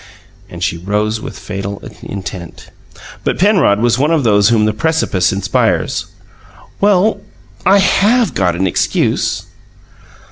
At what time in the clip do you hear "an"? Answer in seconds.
8.55-8.65